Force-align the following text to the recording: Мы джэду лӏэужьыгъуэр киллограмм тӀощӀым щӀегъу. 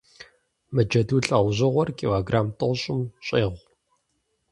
Мы 0.73 0.81
джэду 0.89 1.17
лӏэужьыгъуэр 1.25 1.89
киллограмм 1.97 2.47
тӀощӀым 2.57 3.01
щӀегъу. 3.25 3.65